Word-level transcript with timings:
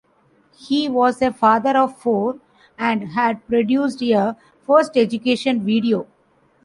He 0.57 0.89
was 0.89 1.21
a 1.21 1.31
father 1.31 1.77
of 1.77 1.95
four, 1.95 2.39
and 2.75 3.09
had 3.09 3.45
produced 3.45 4.01
a 4.01 4.35
first 4.65 4.97
education 4.97 5.63
video. 5.63 6.07